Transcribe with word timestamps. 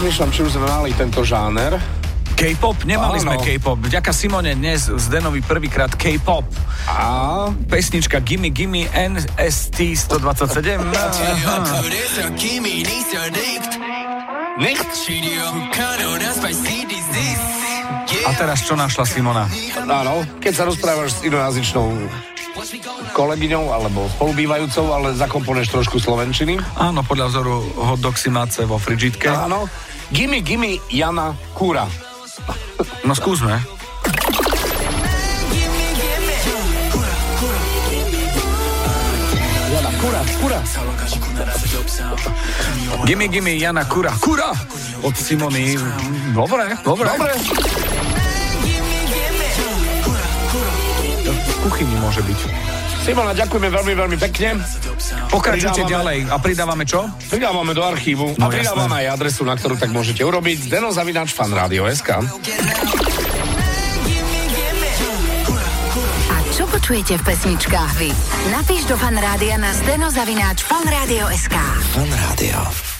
rozmýšľam, 0.00 0.32
či 0.32 0.40
už 0.48 0.56
sme 0.56 0.64
mali 0.64 0.96
tento 0.96 1.20
žáner. 1.20 1.76
K-pop? 2.32 2.88
Nemali 2.88 3.20
Áno. 3.20 3.36
sme 3.36 3.36
K-pop. 3.36 3.84
Vďaka 3.84 4.16
Simone 4.16 4.56
dnes 4.56 4.88
z 4.88 5.04
Denovi 5.12 5.44
prvýkrát 5.44 5.92
K-pop. 5.92 6.48
A 6.88 7.52
Pesnička 7.68 8.24
Gimme 8.24 8.48
Gimme 8.48 8.88
NST 8.96 9.92
127. 9.92 10.80
nicht? 14.56 14.88
A 18.24 18.30
teraz 18.40 18.64
čo 18.64 18.80
našla 18.80 19.04
Simona? 19.04 19.44
Áno, 19.84 20.24
keď 20.40 20.52
sa 20.56 20.64
rozprávaš 20.64 21.20
s 21.20 21.28
inojazyčnou 21.28 21.92
kolegyňou 23.12 23.72
alebo 23.72 24.06
spolubývajúcou, 24.18 24.86
ale 24.94 25.14
zakomponuješ 25.16 25.68
trošku 25.74 25.96
slovenčiny. 26.00 26.58
Áno, 26.76 27.02
podľa 27.04 27.26
vzoru 27.30 27.54
hot 27.76 28.00
dog 28.00 28.16
si 28.16 28.28
máce 28.32 28.64
vo 28.64 28.78
frigidke. 28.80 29.28
Áno. 29.30 29.68
Gimme, 30.10 30.42
gimme, 30.42 30.82
Jana 30.90 31.34
Kúra. 31.54 31.86
No 33.06 33.14
skúsme. 33.14 33.62
Jana 39.70 39.92
Kúra, 40.02 40.20
Kúra. 40.42 40.60
Gimme 43.06 43.26
Gimme 43.30 43.54
Jana 43.54 43.84
Kura. 43.86 44.12
Kura! 44.18 44.50
Od 45.00 45.14
Simony. 45.16 45.78
Dobre, 46.34 46.76
dobre. 46.84 47.08
Dobre. 47.16 47.99
Kuchyni 51.60 51.94
môže 51.96 52.20
byť. 52.20 52.40
Simona, 53.00 53.32
ďakujeme 53.32 53.68
veľmi, 53.68 53.92
veľmi 53.94 54.16
pekne. 54.20 54.60
Pokračujte 55.28 55.82
Pridávame- 55.82 55.88
ďalej. 55.88 56.18
A 56.26 56.36
pridávame 56.36 56.84
čo? 56.84 57.00
Pridávame 57.26 57.72
do 57.72 57.80
archívu 57.80 58.36
No, 58.36 58.46
a 58.46 58.52
pridávame 58.52 58.94
aj 58.98 59.06
adresu, 59.10 59.42
na 59.42 59.56
ktorú 59.56 59.74
tak 59.74 59.88
môžete 59.88 60.20
urobiť. 60.20 60.68
Zdeno 60.68 60.92
Zavinač, 60.92 61.32
fan 61.32 61.48
rádio 61.50 61.86
SK. 61.86 62.20
A 66.28 66.36
čo 66.50 66.64
počujete 66.66 67.16
v 67.16 67.22
pesničkách 67.24 67.92
vy? 67.96 68.10
Napíš 68.50 68.84
do 68.84 68.94
fanrádia 68.94 69.56
na 69.56 69.72
steno 69.72 70.08
zavináč 70.08 70.60
fanradio.sk. 70.62 71.56
Fan 71.90 72.10
Rádio. 72.10 72.58